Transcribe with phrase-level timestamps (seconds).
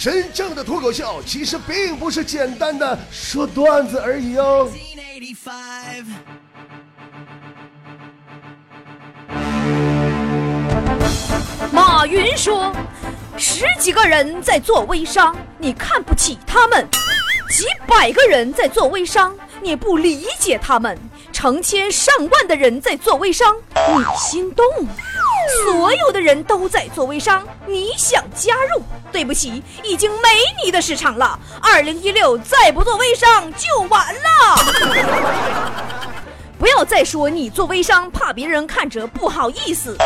[0.00, 4.66] 真正的脱口秀其实并不是简单的说段子而已哦。
[11.70, 12.74] 马云说
[13.36, 16.82] ：“十几个人在做微商，你看不起他们；
[17.50, 20.96] 几百个人在做微商，你不理解他们；
[21.30, 24.64] 成千上万的人在做微商，你心动；
[25.64, 28.82] 所有的人都在做微商，你想加入？
[29.12, 30.28] 对不起，已经没
[30.64, 31.38] 你的市场了。
[31.60, 34.20] 二零一六再不做微商就完了。”
[36.60, 39.96] 不要再说你做微商怕别人看着不好意思。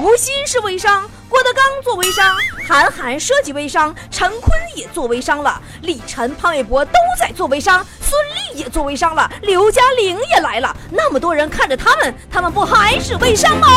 [0.00, 8.20] 吴昕是微商，郭德纲做微商，韩寒设计微商，陈坤也做微商了，李晨、潘玮柏都在做微商，孙
[8.52, 13.68] 俪也做微商了，刘嘉玲也来了，那么多人看着他们，他们不还是微商吗？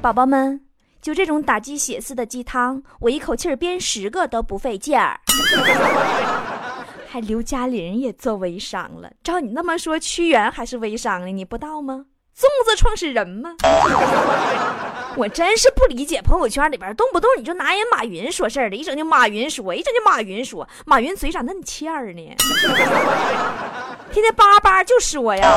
[0.00, 0.60] 宝宝们，
[1.02, 5.18] 就这种打鸡血似的鸡汤，我一口气儿编十个都不费劲儿。
[7.14, 11.28] 还刘嘉玲也做微商了，照你那么说，屈原还是微商呢？
[11.28, 12.06] 你不知道吗？
[12.36, 13.54] 粽子创始人吗？
[15.14, 22.34] 我真是不理解，朋友圈里边动不动你就拿人马云说事儿的，一整就马云说，一整就马云说，马云嘴咋那么欠儿呢？
[24.10, 25.48] 天天叭叭就说呀，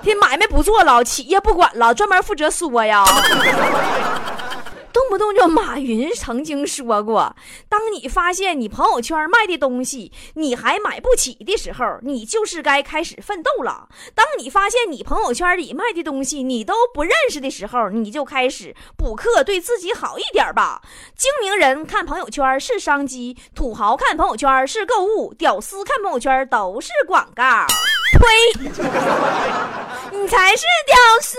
[0.00, 3.04] 天买卖不做了，企业不管了，专门负责说呀。
[4.96, 7.36] 动不动就马云曾经说过
[7.68, 20.80] ：“当你发现你朋友圈卖的东西你还买不起的时候，你就是该开始奋斗了；当你发现你朋友圈里卖的东西你都不认识的时候，你就开始补课，对自己好一点吧。
[21.14, 27.44] 精明人看朋友圈是商机，土豪看朋友圈是购物，屌丝看朋友圈都是广告。
[28.12, 28.24] 呸！
[30.16, 31.36] 你才是屌丝。”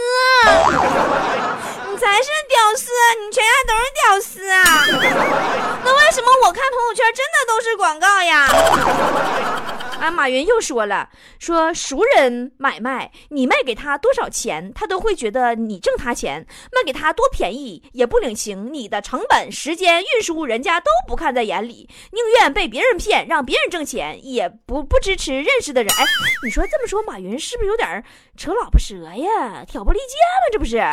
[1.90, 4.64] 你才是屌丝，你全家都是屌丝啊！
[5.84, 8.48] 那为什么我看朋友圈真的都是广告呀？
[10.00, 11.10] 啊，马云又说了，
[11.40, 25.92] 说熟人买卖，你卖给他多少钱，他都会觉得你挣他钱；卖给他多便宜也不领情，你的成本、时间、运输，人家都不看在眼里，宁愿被别人骗，让别人挣钱，也不不支持认识的人。
[25.92, 26.06] 哎，
[26.44, 28.04] 你说这么说，马云是不是有点
[28.38, 29.66] 扯老婆舌呀？
[29.66, 30.78] 挑拨离间了，这不是？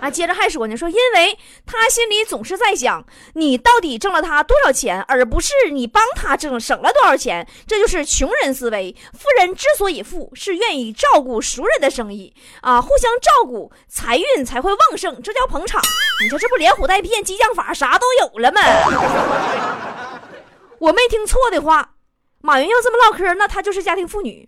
[0.00, 3.04] 啊，接着还说呢，说因为他心里总是在想，
[3.34, 7.27] 你到底挣了他多少钱，而不是你帮他挣省了多少钱。
[7.28, 8.96] 钱这就是穷人思维。
[9.12, 15.82] 富人之所以富，是愿意照顾熟人的生意啊，互相照顾，财运才会旺盛，这叫捧场。
[16.22, 18.60] 你说这不连唬带骗激将法啥都有了吗？
[20.80, 21.96] 我没听错的话，
[22.40, 24.46] 马云要这么唠嗑，那他就是家庭妇女。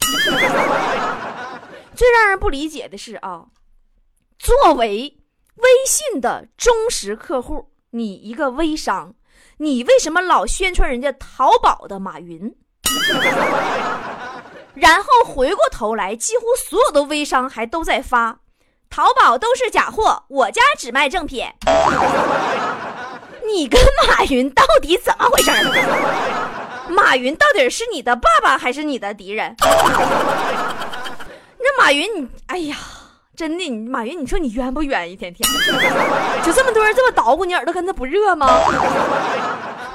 [1.95, 3.45] 最让人不理解的是啊，
[4.39, 5.19] 作为
[5.57, 9.15] 微信的忠实客户，你一个微商，
[9.59, 12.55] 你为什么老宣传人家淘宝的马云？
[14.75, 18.39] 然后回过头来，几乎所有的微商还都在发，
[18.89, 21.47] 淘宝都是假货，我家只卖正品。
[23.47, 25.51] 你跟马云到底怎么回事？
[26.89, 29.55] 马云到底是你的爸爸还是你的敌人？
[31.59, 32.77] 那马云，你哎呀，
[33.37, 35.11] 真的，你马云，你说你冤不冤？
[35.11, 35.49] 一天天
[36.43, 38.47] 就这么多人这么捣鼓，你耳朵根子不热吗？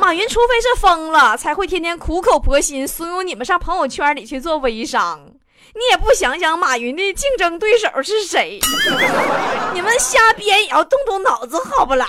[0.06, 5.20] 马云除非是疯了，才会天天苦口婆心怂恿你们上朋友圈里去做微商。
[5.74, 8.60] 你也不想想马云的竞争对手是谁？
[9.74, 12.08] 你们瞎编也要动动脑子，好不啦？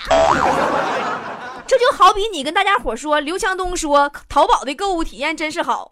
[1.67, 5.89] 这就好比你跟大家伙说，刘强东说淘宝的购物体验真是好，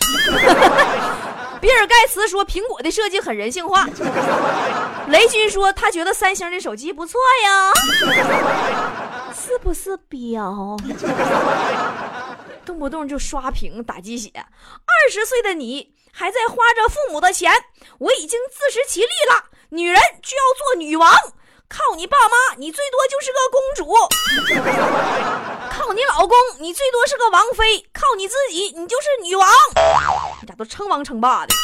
[1.58, 3.88] 比尔盖茨说苹果的设计很人性化，
[5.08, 7.72] 雷军说他觉得三星的手机不错呀。
[9.44, 10.74] 是不是彪？
[12.64, 14.30] 动不动就刷屏打鸡血。
[14.34, 17.52] 二十岁的你还在花着父母的钱，
[17.98, 19.44] 我已经自食其力了。
[19.68, 21.12] 女人就要做女王，
[21.68, 23.84] 靠你爸妈，你最多就是个公主；
[25.70, 29.46] 靠你老公，你最多是个王妃；靠你自己，你就是女王。
[30.40, 31.54] 你咋都称王称霸的？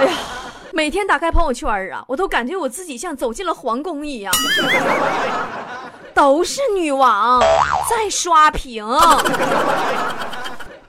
[0.00, 0.12] 哎呀，
[0.72, 4.34] 每天打开朋友圈啊，我都感觉我自己像走进了皇宫一样。
[6.14, 7.40] 都是女王
[7.88, 8.86] 在刷屏，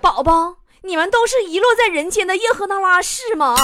[0.01, 3.55] 宝宝，你们都是遗落在人间的叶赫那拉氏吗？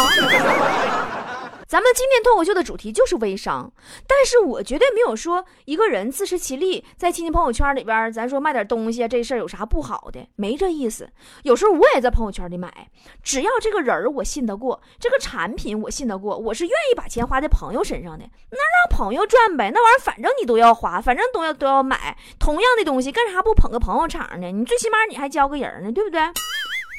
[1.70, 3.72] 咱们今天脱口秀的主题就是微商，
[4.08, 10.28] 但是我绝对没有说一个人自食其力，在亲戚朋友圈里边，咱说卖点东西这事儿有啥不好的？
[10.36, 11.08] 没这意思。
[11.44, 12.90] 有时候我也在朋友圈里买，
[13.22, 19.70] 只要这个人儿我信得过，这个产品我信得过，我是愿意把钱花在朋友身上的，那让朋友赚呗。
[19.72, 24.52] 那玩意儿反正你都要花，反正都要都要买，同样的东西干啥不捧个朋友场呢？
[24.52, 26.20] 你最起码你还交个人呢，对不对？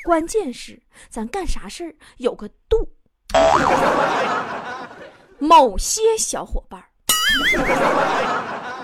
[0.05, 2.93] 关键是咱干啥事儿有个度。
[5.39, 6.83] 某些小伙伴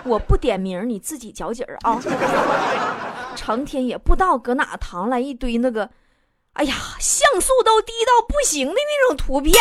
[0.05, 2.01] 我不点名，你自己嚼劲儿啊。
[3.35, 5.91] 成天也不知道搁哪淘来一堆那个，
[6.55, 9.55] 哎呀，像素都低到不行的那种图片，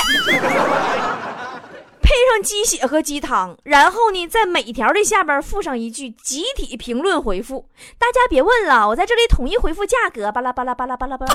[2.02, 7.68] 配上鸡血和鸡汤，然后呢，在每条的下边附上一句集体评论回复。
[7.98, 11.34] 大家别问了，我在这里统一回复价格，巴拉巴拉巴拉巴拉巴拉。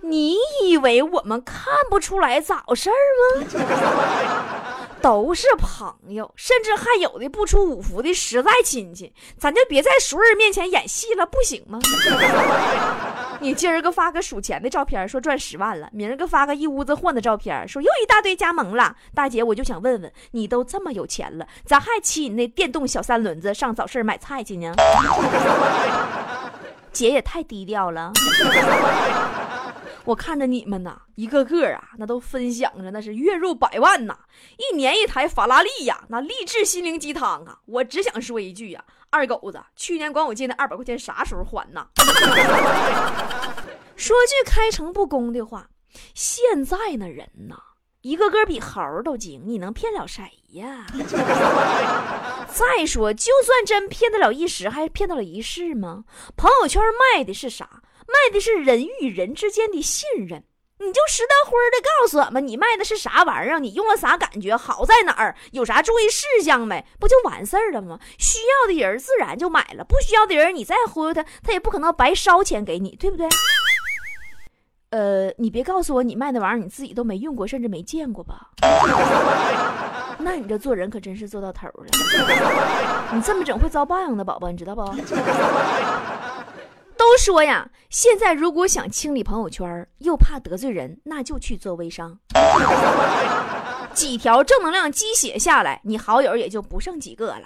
[0.00, 2.94] 你以为我们看不出来咋回事儿
[3.40, 3.46] 吗？
[5.00, 11.78] 都是朋友，甚至还有的不出五福的实在亲戚，咱就别在熟人面前演戏了，不行吗？
[13.40, 18.96] 你今儿个发个数钱的照片，说赚十万了；明儿个发个一屋子货的照片，说又一大堆加盟了。
[19.14, 24.74] 大姐，我就想问问，你都这么有钱了，咋还骑你那电动小三轮子上早市买菜去呢？
[26.90, 28.10] 姐也太低调了。
[30.08, 34.16] 我看着你们呐，一个个啊，那都分享着那是月入百万呐，
[34.56, 37.58] 一年一台法拉利呀，那励志心灵鸡汤啊！
[37.66, 41.86] 我只想说一句呀，二狗子，去年管我借那二百块钱啥时候还呐？
[43.96, 45.68] 说句开诚布公的话，
[46.14, 47.56] 现在那人呐，
[48.00, 50.86] 一个个比猴都精，你能骗了谁呀？
[52.48, 56.04] 再说，就算真骗得了一时，还骗得了一世吗？
[56.34, 56.82] 朋友圈
[57.14, 57.82] 卖的是啥？
[58.08, 60.42] 卖的是人与人之间的信任，
[60.78, 63.58] 你就实打灰的告诉我们，你卖的是啥玩意儿？
[63.60, 64.56] 你用了啥感觉？
[64.56, 65.36] 好在哪儿？
[65.52, 66.84] 有啥注意事项没？
[66.98, 67.98] 不就完事儿了吗？
[68.18, 73.28] 需要的人自然就买了，不需要的人你再忽悠他，他也不可能白烧钱给你，对不对？
[74.90, 78.48] 呃，你别告诉我你卖的玩意儿你自己都没用过，甚至没见过吧？
[80.20, 81.86] 那你这做人可真是做到头了。
[83.12, 84.82] 你这么整会遭报应的，宝宝，你知道不？
[87.18, 92.16] 说呀，现在如果想清理朋友圈，又怕得罪人，那就去做微商。
[93.92, 97.42] 几条正能量鸡血下来，你好友也就不剩几个了。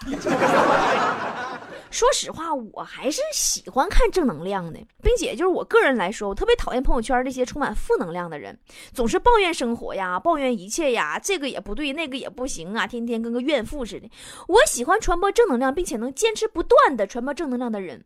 [1.90, 8.58] 说实话，我还是喜欢看正能量的，并且就是我个人来说，我特别讨厌朋友圈那些充满负能量的人，
[8.92, 14.10] 总是抱怨生活呀，抱怨一切呀，这个也不对，那个也不行啊，天天跟个怨妇似的。
[14.48, 18.04] 我喜欢传播正能量，并且能坚持不断的传播正能量的人。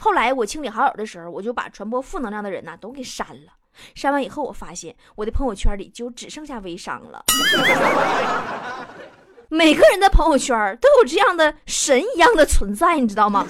[0.00, 3.52] 后来我清理好友的时候，我就把传播负能量的人呐都给删了。
[3.94, 7.24] 删完以后，我发现我的朋友圈里就只剩下微商了。
[9.48, 13.46] 每个人的朋友圈都有这样的神一样的存在，你知道吗？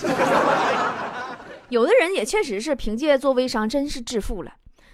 [1.70, 4.52] 有的人也确实是凭借做微商，真是致富了。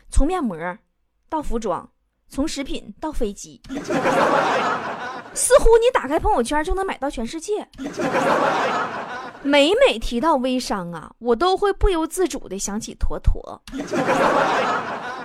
[0.08, 0.56] 从面膜
[1.28, 1.88] 到服装，
[2.28, 3.60] 从食品到飞机，
[5.34, 7.68] 似乎你打开朋友圈就能买到全世界。
[9.42, 13.62] 每每提到微商啊，我都会不由自主的想起坨坨。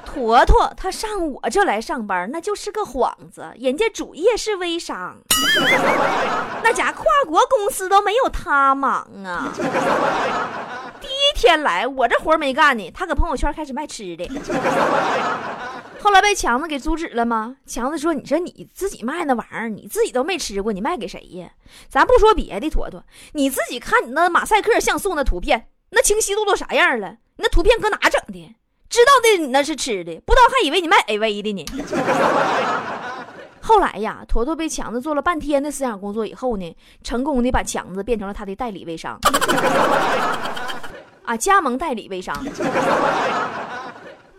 [0.05, 5.17] 坨坨他上我这来上班，那就是个幌子，人家主业是微商，
[6.63, 9.51] 那家跨国公司都没有他忙啊。
[11.01, 14.25] 第一天来，我这活没干呢，他搁朋友圈开始卖吃的。
[16.05, 17.55] 后来被强子给阻止了吗？
[17.65, 21.49] 强子说：“你说你自己卖那玩意儿，你自己都没吃过，你卖给谁呀？
[21.89, 23.03] 咱不说别的，坨坨，
[23.33, 27.17] 你自己看你那马赛克像素那图片，那清晰度都啥样了？
[27.37, 28.55] 那图片搁哪整的？
[28.87, 31.65] 知道的你那是吃的，不知道还以为你卖 AV 的呢。
[33.61, 39.19] 后来呀，坨坨被强子做了半天的思想工作以后呢，成功的把强子变成了他的代理微商，
[41.25, 42.37] 啊，加盟代理微商。”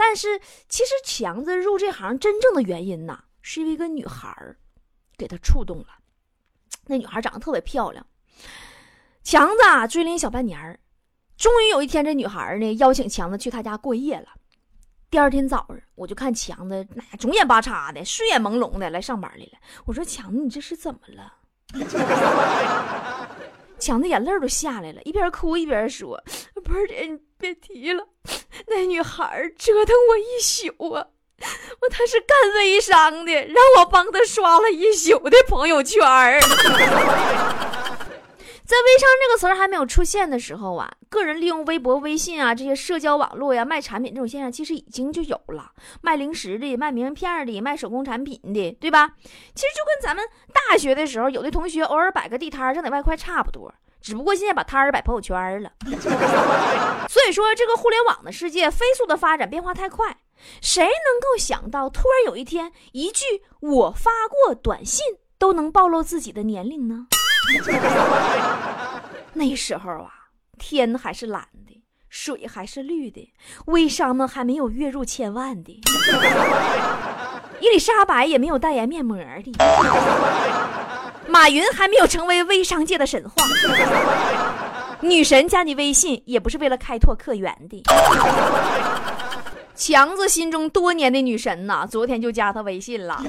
[0.08, 4.56] 但是，其实强子入这行真正的原因呐，是因为一个女孩儿
[5.16, 5.88] 给他触动了。
[6.86, 8.06] 那女孩长得特别漂亮，
[9.24, 10.78] 强子啊追了你小半年儿，
[11.36, 14.28] 终于有一天，这女孩呢邀请强子去她家过夜了。
[15.10, 19.58] 第二天早上，我就看强子那肿眼巴叉的，睡眼朦胧的来上班来了。
[19.86, 21.34] 我说：“强子，你这是怎么了？”
[23.78, 26.18] 强子眼泪都下来了，一边哭一边说
[26.64, 28.08] ：“不是姐，你别提了，
[28.68, 31.06] 那女孩折腾我一宿啊！
[31.80, 36.40] 我她是干微商的，让我帮她刷了一宿的朋友圈儿
[38.66, 45.70] 在微商这个词儿还没有出现的时候啊，个人利用微博、微信啊这些社交网络呀卖产品这种现象其实已经就有了，
[46.00, 49.12] 卖零食的、卖名片的、卖手工产品的，对吧？
[49.54, 53.72] 其实就跟咱们大学的时候有的同学偶尔摆个地摊挣点外快差不多，
[54.06, 55.72] 只不过现在把摊儿摆朋友圈了。
[57.08, 60.18] 所以说，这个互联网的世界飞速的发展，变化太快，
[60.62, 65.04] 谁能够想到突然有一天一句“我发过短信”
[65.38, 67.08] 都能暴露自己的年龄呢？
[69.34, 70.12] 那时候啊，
[70.56, 73.34] 天还是蓝的，水还是绿的，
[73.64, 75.80] 微商们还没有月入千万的，
[77.58, 79.52] 伊丽莎白也没有代言面膜的，
[81.28, 83.44] 马云还没有成为微商界的神话，
[85.00, 87.82] 女神加你微信也不是为了开拓客源的。
[89.74, 93.22] 强子心中多年的女神呐，昨天就加他微信了。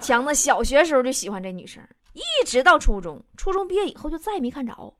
[0.00, 1.82] 强子小学时候就喜欢这女生。
[2.12, 4.94] 一直到初中，初中毕业以后就再也没看着，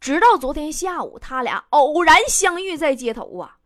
[0.00, 3.56] 直到昨天下午，他俩偶然相遇在街头啊。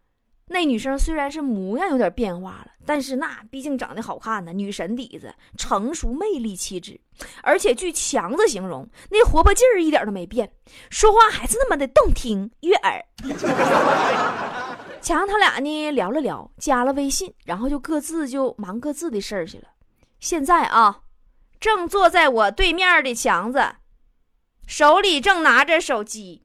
[0.49, 7.01] 那女生虽然是模样有点变化了，但是那毕竟长得好看呢，女神底子，成熟魅力气质，
[7.43, 10.53] 而且据强子形容，那活泼劲儿一点都没变，
[10.91, 13.05] 说话还是那么的动听悦耳。
[15.01, 19.65] 强他俩呢聊了聊，加了微信，然后就各自就忙各自的事儿去了。
[20.21, 21.01] 现在啊。
[21.61, 23.77] 正坐在我对面的强子，
[24.67, 26.45] 手里正拿着手机，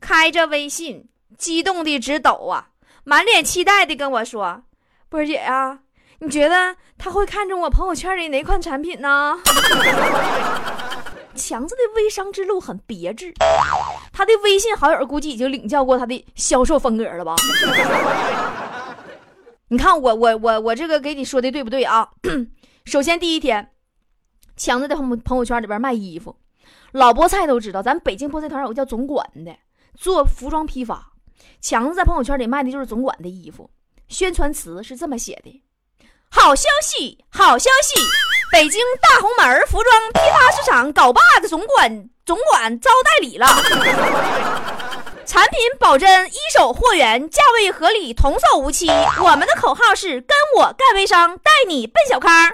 [0.00, 2.70] 开着微信，激动的直抖啊，
[3.04, 4.64] 满脸期待的跟我说
[5.08, 5.78] ：“波姐呀，
[6.20, 9.38] 你觉得他会看中我朋友圈里哪款产品呢？”
[11.34, 13.32] 强子的微商之路很别致，
[14.12, 17.36] 他的微信好友估计已经领教过他的销售风格了吧？
[19.70, 22.08] 你看我我我我这个给你说的对不对啊？
[22.84, 23.70] 首先第一天。
[24.56, 26.36] 强子在朋朋友圈里边卖衣服，
[26.90, 29.56] 老菠菜都知道，咱北京菠菜团有个叫总管的
[29.94, 31.12] 做服装批发。
[31.60, 33.70] 强子在朋友圈里卖的就是总管的衣服，
[34.08, 35.62] 宣传词是这么写的
[36.30, 38.00] ：“好消息，好消息！
[38.50, 43.46] 北京大红门服装批发市场搞把子总管总管招代理了，
[45.26, 48.88] 产品保真，一手货源，价位合理，童叟无欺。
[48.88, 52.50] 我们的口号是：跟我干微商，带你奔小康。”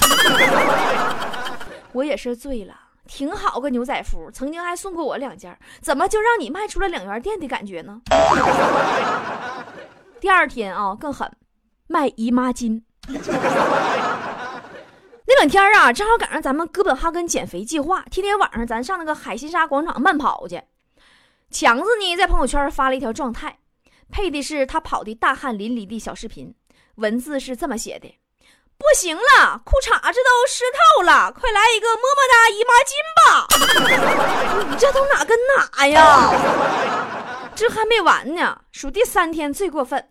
[1.92, 2.74] 我也是醉了，
[3.06, 8.00] 挺好个牛仔服，曾经还送过我两件，怎么就让你卖出了两元店的感觉呢？
[10.20, 11.30] 第二天啊，更狠，
[11.86, 12.82] 卖姨妈巾。
[15.26, 20.62] 那两天啊，正好赶上咱们哥本哈根减肥计划，天天晚上咱上那个海心沙广场慢跑去。
[21.50, 23.58] 强子呢，在朋友圈发了一条状态，
[24.10, 26.54] 配的是他跑的大汗淋漓的小视频，
[26.96, 28.18] 文字是这么写的。
[28.76, 33.46] 不行了，裤衩子都湿透了，快来一个么么哒姨妈巾吧！
[34.68, 36.30] 你这都哪跟哪呀？
[37.54, 40.10] 这还没完呢，数第三天最过分，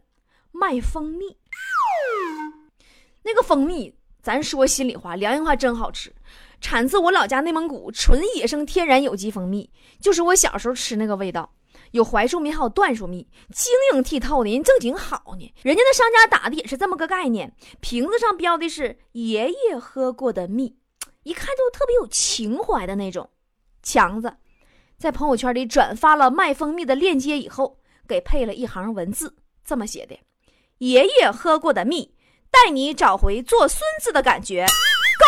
[0.51, 1.37] 卖蜂蜜。
[3.23, 6.13] 那个蜂蜜，咱说心里话，良心话，真好吃，
[6.59, 9.69] 产自我老家内蒙古纯野生天然有机蜂蜜，
[9.99, 11.53] 就是我小时候吃那个味道。
[11.91, 15.53] 有槐树蜜，还有椴树蜜，晶莹剔透的，人正经好呢。
[15.61, 20.75] 人家那商家打的也是这么个概念，瓶子上标的是爷爷喝过的蜜，
[21.21, 23.29] 一看就特别有情怀的那种。
[23.83, 24.35] 强子
[24.97, 30.17] 在朋友圈里转发了卖蜂蜜的链接以后，给配了一行文字，这么写的
[30.79, 32.13] ：“爷爷喝过的蜜，
[32.51, 34.65] 带你找回做孙子的感觉。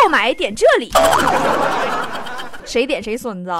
[0.02, 0.92] 购买点这里，
[2.66, 3.52] 谁点谁孙子。”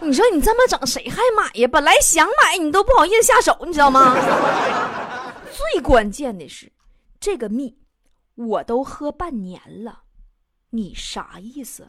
[0.00, 1.68] 你说你这么整，谁还买呀？
[1.70, 4.14] 本来想买，你都不好意思下手，你知道吗？
[5.50, 6.70] 最关键的是，
[7.18, 7.76] 这个蜜
[8.36, 10.02] 我都喝半年了，
[10.70, 11.88] 你啥意思？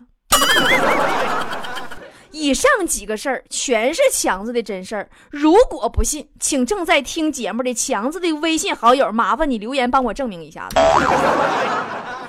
[2.32, 5.10] 以上几个事儿全是强子的真事儿。
[5.30, 10.80] 如果不信，请正在听节目的强子的微信好友，麻烦你留言帮我证明一下子。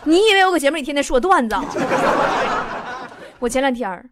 [0.05, 1.57] 你以为我搁节目里天天说段子？
[3.39, 4.09] 我前两天儿。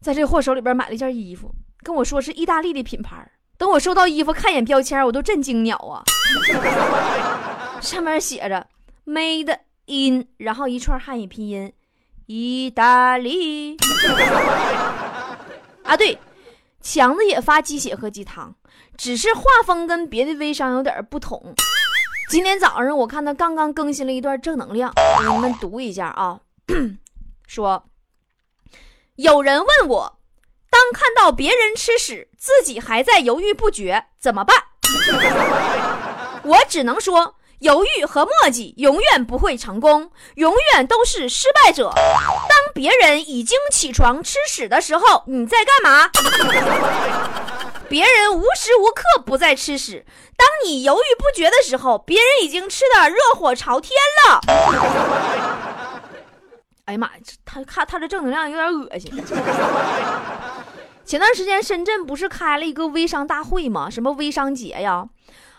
[0.00, 1.50] 在这货手里边买了一件衣服，
[1.82, 3.28] 跟我说是意大利的品牌。
[3.56, 6.04] 等我收到衣服，看一眼标签，我都震惊鸟啊！
[7.80, 8.64] 上面写着
[9.04, 11.72] “Made in”，然后一串汉语拼音，
[12.26, 13.76] 意大利。
[15.88, 16.18] 啊，对，
[16.82, 18.54] 强子也发鸡血和鸡汤，
[18.98, 21.54] 只是画风跟别的微商有点不同。
[22.28, 26.40] 今天早上我看他刚刚更新了一段正能量，给你们读一下啊，
[27.46, 27.82] 说。
[29.16, 30.18] 有人问我，
[30.70, 34.54] 当看到别人吃屎，自己还在犹豫不决，怎么办？
[36.44, 41.90] 我只能说，犹豫和磨叽永远不会成功，永远都是失败者。
[42.78, 46.08] 别人已经起床吃屎的时候，你在干嘛？
[47.88, 50.06] 别人无时无刻不在吃屎。
[50.36, 54.40] 当你犹豫不决的时候，别人已经吃的热火朝天了。
[56.84, 59.10] 哎呀妈呀，他看他这正能量有点恶心。
[61.04, 63.90] 前段时间深圳不是开了一个微商大会吗？
[63.90, 65.08] 什么微商节呀？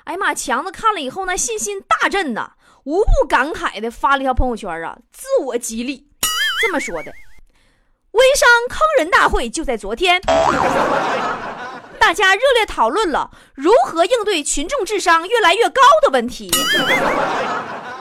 [0.05, 2.53] 哎呀妈，强子看了以后那信心大振呐，
[2.85, 6.07] 无不感慨的发了一条朋友圈啊，自我激励，
[6.61, 7.11] 这么说的：
[8.11, 10.21] 微商坑人大会就在昨天。
[11.99, 16.49] 大家热烈讨论了如何应对群众智商越来越高的问题，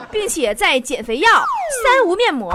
[0.09, 1.29] 并且在减肥药、
[1.83, 2.51] 三无面膜、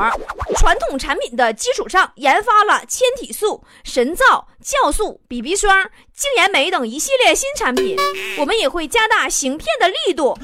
[0.57, 7.97] 传统产品的基础上，研发了纤体素、神皂、酵素、BB 霜、净颜酶等一系列新产品。
[8.39, 10.37] 我们也会加大行骗的力度，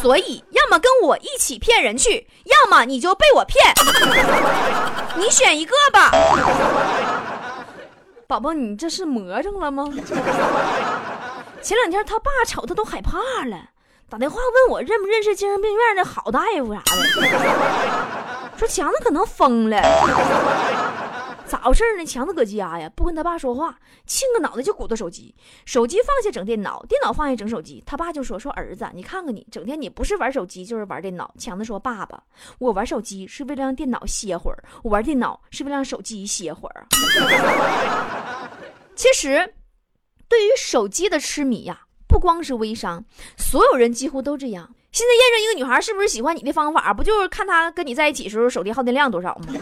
[0.00, 3.74] 所以要么跟我一起骗人去，要么你就被我骗，
[5.16, 6.10] 你选一个吧。
[8.28, 9.84] 宝宝，你这是魔怔了吗？
[11.62, 13.70] 前两天他爸瞅他都害怕了，
[14.08, 16.92] 打电话问我认不认识精神病院的好大夫啥的，
[18.56, 19.76] 说强子可能疯了。
[21.46, 22.04] 咋回事呢？
[22.04, 25.34] 强子搁家呀，不跟他爸说话，亲个脑袋就鼓捣手机，
[25.64, 27.82] 手机放下整电脑，电脑放下整手机。
[27.86, 32.20] 他爸就说：“说儿子，你看看你，整天你不是玩手机就是玩电脑。”强子说：“爸爸，
[32.58, 36.86] 我玩手机是为了让电脑歇会儿，我玩电脑是为了让手机歇会儿。”
[38.96, 39.54] 其实，
[40.28, 43.04] 对于手机的痴迷呀，不光是微商，
[43.36, 44.68] 所有人几乎都这样。
[44.90, 49.54] 现在验证一个女孩是不是喜欢你的方法，不就是看她跟你在一起时候手机耗电量多少吗？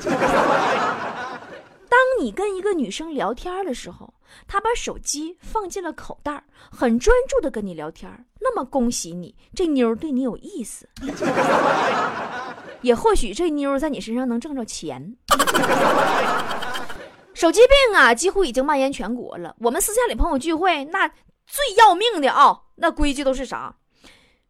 [1.95, 4.13] 当你跟一个女生聊天的时候，
[4.49, 8.11] 她把手机放进了口袋，很专注的跟你聊天，
[8.41, 10.89] 那么恭喜你，这妞对你有意思，
[12.83, 15.17] 也或许这妞在你身上能挣着钱。
[17.33, 19.55] 手机病啊，几乎已经蔓延全国了。
[19.61, 21.07] 我们私下里朋友聚会，那
[21.47, 23.77] 最要命的啊，那规矩都是啥？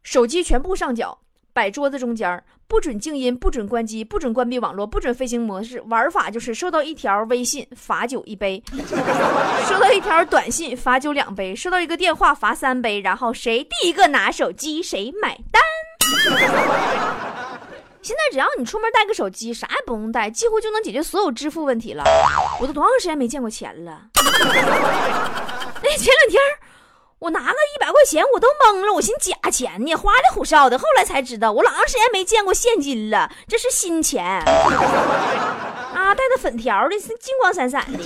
[0.03, 1.19] 手机全部上缴，
[1.54, 5.80] 摆桌子中间不准静音，不准关机，不准关闭网络，不准飞行模式。
[5.82, 8.61] 玩法就是收到一条微信罚酒一杯，
[9.68, 13.00] 收到一条短信罚酒两杯，收到一个电话罚三杯。
[13.00, 15.62] 然后谁第一个拿手机谁买单。
[18.02, 22.02] 现在只要你出门带个手机，啥也不用带，几乎就能解决所有支付问题了。
[22.61, 24.08] 我都多长时间没见过钱了？
[24.18, 26.40] 哎，前两天。
[27.25, 28.93] 我拿个一百块钱，我都懵了。
[28.93, 30.78] 我寻思假钱呢，花里胡哨的。
[30.78, 37.99] 后来才知道，我老长时间没见过现金了，这是新钱啊，带的粉条的，金光闪闪的。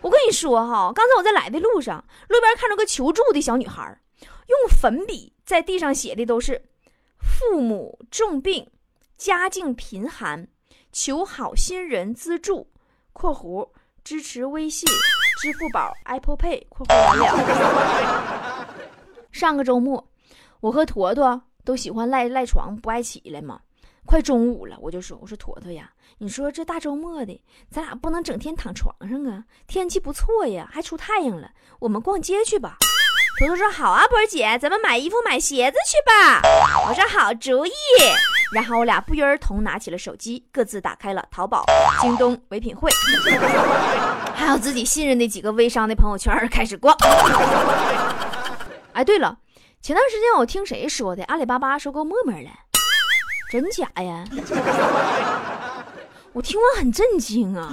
[0.00, 4.00] 我跟你说哈，刚才我在来的路上，路边看着个求助的小女孩，
[4.48, 6.64] 用粉笔在地上写的都是
[7.22, 8.68] “父母重病，
[9.16, 10.48] 家境贫寒，
[10.90, 12.66] 求好心人资助
[13.14, 13.68] （括弧
[14.02, 14.88] 支持微信）。
[15.40, 18.66] 支付宝、Apple Pay（ 括弧完了）。
[19.32, 20.06] 上个周末，
[20.60, 23.60] 我和坨坨都喜欢赖赖床不爱起来嘛。
[24.06, 29.44] 快中午了，我就说：“我说坨坨呀，你说这大周末的，咱俩不能整天躺床上啊。
[29.66, 32.76] 天气不错呀，还出太阳了，我们逛街去吧。”
[33.40, 36.40] 坨坨说：“好啊，波儿姐，咱们买衣服、买鞋子去吧。”
[36.86, 37.72] 我说：“好主意。”
[38.54, 41.64] 然后我俩不约而同拿起了手机，各自打开了淘宝、
[42.00, 42.88] 京东、唯品会，
[44.34, 46.94] 还有自己信任的几个微商的朋友圈，开始逛。
[48.92, 49.38] 哎，对了，
[49.80, 52.50] 前段时间我听谁说的，阿里巴巴收购陌陌了，
[53.50, 54.24] 真假呀？
[56.32, 57.72] 我听完很震惊啊！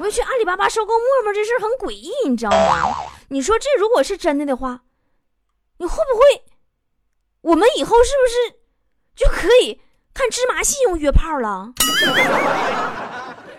[0.00, 2.92] 我就觉得阿里巴巴收购陌陌这事很诡异，你知道吗？
[3.28, 4.80] 你说这如果是真的的话，
[5.78, 6.42] 你会不会？
[7.42, 8.34] 我们以后是不是？
[9.14, 9.80] 就可以
[10.12, 11.72] 看芝麻信用约炮了，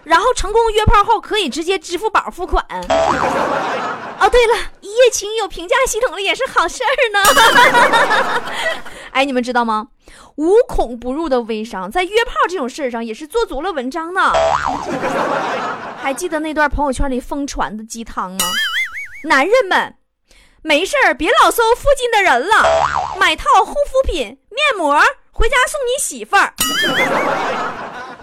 [0.06, 2.64] 然后成功约炮后可以直接支付宝付款。
[4.18, 8.42] 哦，对了，一夜情有评价系统了也是好事儿呢。
[9.12, 9.88] 哎，你们知道吗？
[10.36, 14.32] 无孔不入的微商在约炮这种事儿上也是做足了文章呢。
[16.02, 18.38] 还记得那段朋友圈里疯传的鸡汤吗？
[19.24, 19.96] 男人们，
[20.62, 22.64] 没事儿别老搜附近的人了，
[23.20, 25.02] 买套护肤品、面膜。
[25.32, 26.54] 回家送你媳妇儿，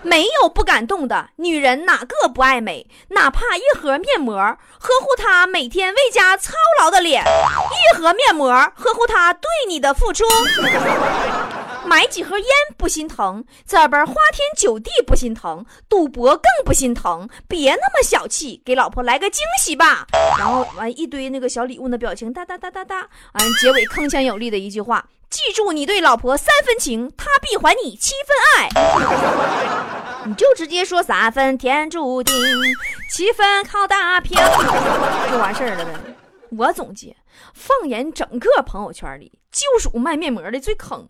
[0.03, 2.87] 没有不感动的女人，哪个不爱美？
[3.09, 10.25] 哪怕一盒面膜，呵护她每天为家操劳的脸；一盒面膜，呵护她对你的付出。
[11.85, 17.29] 买几盒烟不心疼，这边花天酒地不心疼，赌博更不心疼。
[17.47, 20.07] 别那么小气，给老婆来个惊喜吧。
[20.39, 23.09] 然后完一堆那个小礼物的表情，哒哒哒哒哒。
[23.35, 25.05] 完结尾铿锵有力的一句话。
[25.33, 28.69] 记住，你对老婆三分情，她必还你七分爱。
[30.29, 32.35] 你就直接说三分天注定，
[33.11, 35.93] 七分靠打拼，就完事儿了呗。
[36.51, 37.17] 我总结，
[37.55, 41.09] 放眼整个朋友圈里，就属卖面膜的最坑。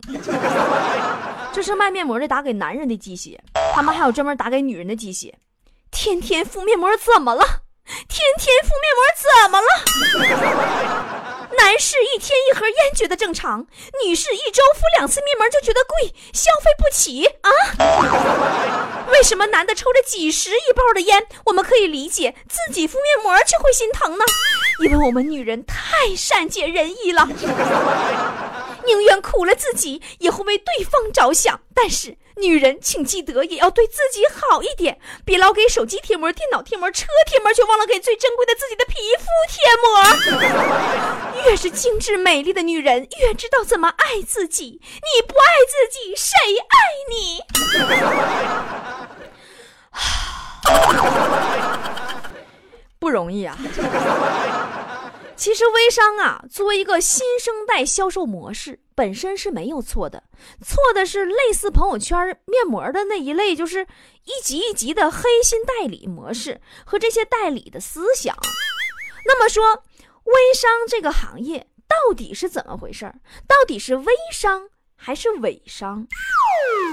[1.51, 3.37] 这是卖面膜的打给男人的鸡血，
[3.75, 5.37] 他们还有专门打给女人的鸡血。
[5.91, 7.43] 天天敷面膜怎么了？
[8.07, 9.59] 天天敷面膜怎么
[10.79, 11.22] 了？
[11.57, 13.65] 男士一天一盒烟觉得正常，
[14.05, 17.49] 女士一周敷两次面膜就觉得贵，消费不起啊？
[19.11, 24.25] 为什么男的抽着几十一包的烟，我们可以理解，自己敷面膜却会心疼呢？
[24.79, 27.27] 因为我们女人太善解人意了，
[28.85, 31.61] 宁愿苦了自己，也会为对方着想。
[31.73, 32.17] 但是。
[32.37, 40.03] 女人，请记得也要对自己好一点，别老给手机贴膜、电脑贴膜、车贴膜，却忘了给最珍贵的自己的皮肤贴膜。
[41.45, 44.81] 越是精致美丽的女人，越知道怎么爱自己。
[44.81, 46.77] 你不爱自己，谁爱
[47.09, 47.41] 你？
[52.99, 53.57] 不容易啊。
[55.35, 60.23] 其实微商啊，作为一个新生代销售模式，本身是没有错的，
[60.63, 63.85] 错的是类似朋友圈面膜的那一类，就是
[64.25, 68.35] 一级一级的黑心代理模式和这些代理的思想。
[69.25, 69.83] 那么说，
[70.23, 73.11] 微商这个行业到底是怎么回事
[73.47, 74.69] 到底是微商
[75.05, 76.07] 还是伪商？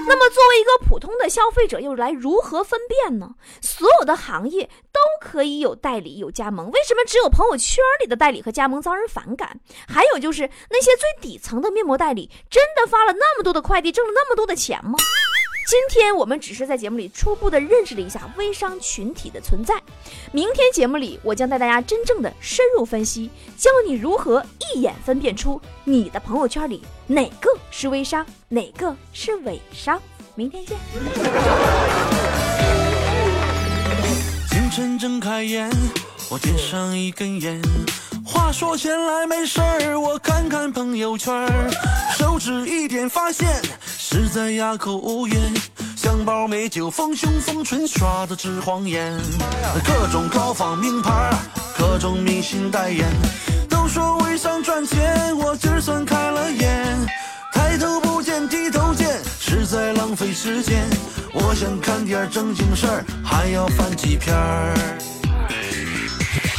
[0.05, 3.35] 那么，作为一个普通的消费者，又来如何分辨呢？
[3.61, 9.61] 所有的行业都可以有代理、有加盟，为什么只有朋友圈里的代理和加盟遭人反感？
[9.87, 14.97] 还有就是那些最底层的面膜代理，真的发了那么多的快递，挣了那么多的钱吗？
[15.71, 19.81] 今天我们只是在节目里初步的认识了一下微商群体的存在，
[20.33, 29.97] 明天节目里我将带大家真正的深入分析，教你如何一眼分辨出你的朋友圈里哪个是微商，哪个是伪商。
[30.35, 30.77] 明天见。
[34.49, 35.69] 清晨睁开眼，
[36.29, 37.61] 我点上一根烟。
[38.25, 41.47] 话说闲来没事儿，我看看朋友圈，
[42.17, 43.47] 手指一点发现。
[44.13, 45.53] 实在哑口无言，
[45.95, 49.17] 香包美酒丰胸丰唇耍的直晃眼，
[49.85, 51.31] 各种高仿名牌，
[51.77, 53.09] 各种明星代言，
[53.69, 57.07] 都说微商赚钱，我今儿算开了眼。
[57.53, 59.07] 抬头不见低头见，
[59.39, 60.85] 实在浪费时间。
[61.33, 64.73] 我想看点正经事儿，还要翻几篇儿。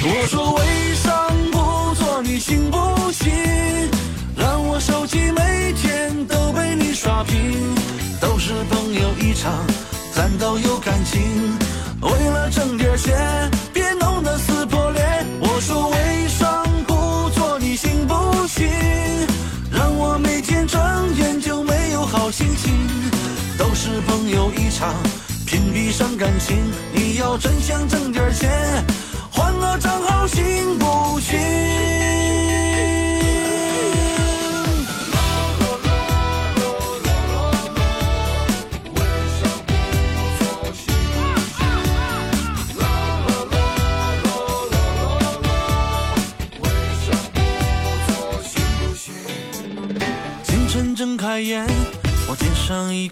[0.01, 3.31] 我说微商不做，你信不信？
[4.83, 7.39] 手机每天都被你刷屏，
[8.21, 9.65] 都是朋友一场，
[10.13, 11.23] 咱都有感情。
[12.01, 15.25] 为了挣点钱，别弄得撕破脸。
[15.39, 18.67] 我说微商不做，你信不信？
[19.71, 20.81] 让我每天睁
[21.15, 22.75] 眼就没有好心情。
[23.57, 24.93] 都是朋友一场，
[25.47, 26.59] 屏蔽伤感情。
[26.93, 28.51] 你要真想挣点钱，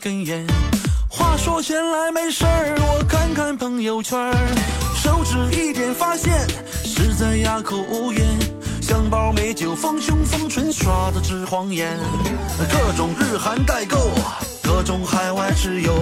[0.01, 0.47] 根烟。
[1.09, 4.19] 话说闲来没事儿，我看看朋友圈，
[4.97, 6.47] 手指一点发现，
[6.83, 8.27] 实在哑口无言。
[8.81, 11.97] 香包美酒丰胸丰唇耍的直晃眼，
[12.59, 14.11] 各种日韩代购，
[14.63, 15.95] 各种海外直邮。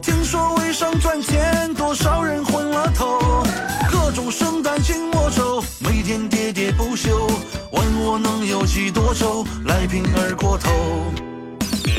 [0.00, 3.44] 听说微商赚钱，多少人昏了头。
[3.90, 7.28] 各种圣诞节魔咒，每天喋喋不休。
[7.72, 11.31] 问我能有几多愁，来瓶二锅头。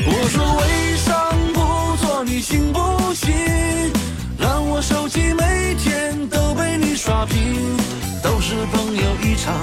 [0.06, 1.14] 我说微商
[1.54, 3.32] 不做，你信不信？
[4.38, 7.76] 让我手机每天都被你刷屏，
[8.22, 9.54] 都是朋友一场，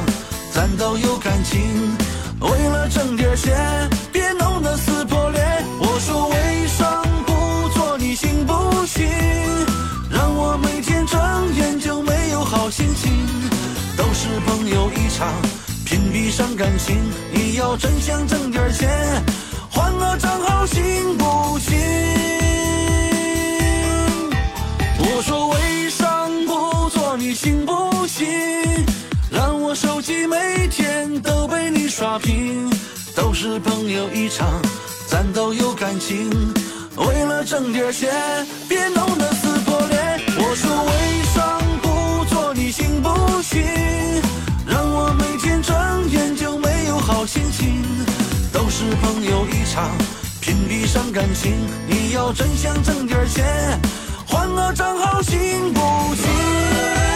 [0.51, 1.61] 咱都有感情。
[2.39, 5.63] 为了挣点钱，别弄得撕破脸。
[5.79, 9.07] 我说微商不做，你信不信？
[10.09, 13.11] 让我每天睁眼就没有好心情。
[13.95, 15.31] 都是朋友一场，
[15.85, 16.97] 屏蔽伤感情。
[17.31, 18.89] 你要真想挣点钱。
[19.71, 21.79] 换个账号行不行？
[24.99, 28.27] 我说微商不做，你信不信？
[29.31, 32.69] 让我手机每天都被你刷屏，
[33.15, 34.61] 都是朋友一场，
[35.07, 36.29] 咱都有感情。
[36.97, 38.11] 为了挣点钱，
[38.67, 40.21] 别弄得撕破脸。
[40.37, 40.91] 我说微
[41.33, 43.63] 商不做，你信不信？
[48.61, 49.23] 都是朋。
[49.23, 49.89] 友一场，
[50.39, 51.53] 拼比伤感情，
[51.87, 53.79] 你要真想挣点钱，
[54.27, 55.79] 换个账号行不
[56.15, 57.10] 行？